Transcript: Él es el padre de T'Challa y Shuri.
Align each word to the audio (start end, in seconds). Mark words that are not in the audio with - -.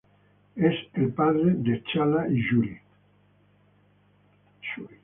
Él 0.55 0.65
es 0.73 0.79
el 0.93 1.13
padre 1.13 1.53
de 1.59 1.77
T'Challa 1.77 2.27
y 2.27 2.41
Shuri. 2.41 2.81